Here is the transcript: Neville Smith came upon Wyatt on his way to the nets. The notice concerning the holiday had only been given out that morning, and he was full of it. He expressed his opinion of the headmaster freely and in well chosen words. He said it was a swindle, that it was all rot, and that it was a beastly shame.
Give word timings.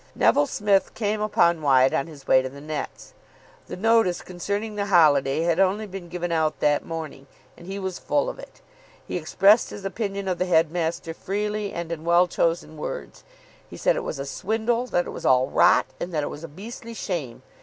Neville 0.15 0.47
Smith 0.47 0.95
came 0.95 1.21
upon 1.21 1.61
Wyatt 1.61 1.93
on 1.93 2.07
his 2.07 2.25
way 2.27 2.41
to 2.41 2.49
the 2.49 2.59
nets. 2.59 3.13
The 3.67 3.75
notice 3.77 4.23
concerning 4.23 4.73
the 4.73 4.87
holiday 4.87 5.41
had 5.41 5.59
only 5.59 5.85
been 5.85 6.09
given 6.09 6.31
out 6.31 6.59
that 6.59 6.83
morning, 6.83 7.27
and 7.55 7.67
he 7.67 7.77
was 7.77 7.99
full 7.99 8.27
of 8.27 8.39
it. 8.39 8.61
He 9.07 9.15
expressed 9.15 9.69
his 9.69 9.85
opinion 9.85 10.27
of 10.27 10.39
the 10.39 10.47
headmaster 10.47 11.13
freely 11.13 11.71
and 11.71 11.91
in 11.91 12.03
well 12.03 12.27
chosen 12.27 12.77
words. 12.77 13.23
He 13.69 13.77
said 13.77 13.95
it 13.95 14.03
was 14.03 14.17
a 14.17 14.25
swindle, 14.25 14.87
that 14.87 15.05
it 15.05 15.11
was 15.11 15.23
all 15.23 15.51
rot, 15.51 15.85
and 15.99 16.11
that 16.15 16.23
it 16.23 16.31
was 16.31 16.43
a 16.43 16.47
beastly 16.47 16.95
shame. 16.95 17.43